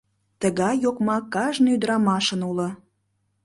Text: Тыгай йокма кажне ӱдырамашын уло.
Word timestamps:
Тыгай 0.41 0.75
йокма 0.83 1.17
кажне 1.33 1.67
ӱдырамашын 1.75 2.41
уло. 2.49 2.69